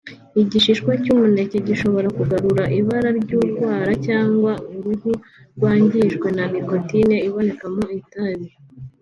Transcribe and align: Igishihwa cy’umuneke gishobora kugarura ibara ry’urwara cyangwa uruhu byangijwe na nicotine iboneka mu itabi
Igishihwa 0.41 0.93
cy’umuneke 1.03 1.57
gishobora 1.67 2.07
kugarura 2.17 2.63
ibara 2.79 3.09
ry’urwara 3.21 3.91
cyangwa 4.05 4.51
uruhu 4.75 5.11
byangijwe 5.57 6.27
na 6.37 6.43
nicotine 6.51 7.15
iboneka 7.27 7.65
mu 7.75 7.83
itabi 8.01 8.47